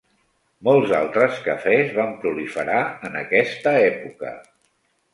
[0.67, 4.37] Molts altres cafès van proliferar en aquesta època.